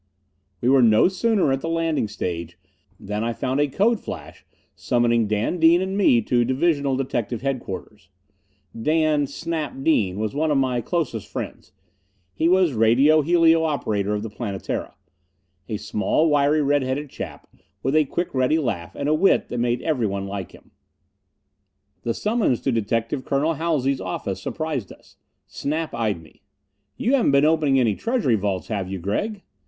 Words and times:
We 0.61 0.69
were 0.69 0.81
no 0.81 1.07
sooner 1.07 1.51
at 1.51 1.61
the 1.61 1.69
landing 1.69 2.07
stage 2.07 2.57
than 2.99 3.23
I 3.23 3.33
found 3.33 3.59
a 3.59 3.67
code 3.67 3.99
flash 3.99 4.43
summoning 4.75 5.27
Dan 5.27 5.59
Dean 5.59 5.79
and 5.79 5.95
me 5.95 6.23
to 6.23 6.43
Divisional 6.43 6.95
Detective 6.97 7.43
Headquarters. 7.43 8.09
Dan 8.75 9.27
"Snap" 9.27 9.83
Dean 9.83 10.17
was 10.17 10.33
one 10.33 10.49
of 10.49 10.57
my 10.57 10.81
closest 10.81 11.27
friends. 11.27 11.71
He 12.33 12.49
was 12.49 12.73
radio 12.73 13.21
helio 13.21 13.63
operator 13.63 14.15
of 14.15 14.23
the 14.23 14.31
Planetara. 14.31 14.95
A 15.69 15.77
small, 15.77 16.31
wiry, 16.31 16.63
red 16.63 16.81
headed 16.81 17.11
chap, 17.11 17.47
with 17.83 17.95
a 17.95 18.05
quick, 18.05 18.33
ready 18.33 18.57
laugh 18.57 18.95
and 18.95 19.07
a 19.07 19.13
wit 19.13 19.49
that 19.49 19.59
made 19.59 19.83
everyone 19.83 20.25
like 20.25 20.51
him. 20.51 20.71
The 22.01 22.15
summons 22.15 22.59
to 22.61 22.71
Detective 22.71 23.23
Colonel 23.23 23.53
Halsey's 23.53 24.01
office 24.01 24.41
surprised 24.41 24.91
us. 24.91 25.17
Snap 25.45 25.93
eyed 25.93 26.19
me. 26.23 26.41
"You 26.97 27.13
haven't 27.13 27.33
been 27.33 27.45
opening 27.45 27.79
any 27.79 27.93
treasury 27.93 28.33
vaults, 28.33 28.69
have 28.69 28.91
you, 28.91 28.97
Gregg?" 28.97 29.43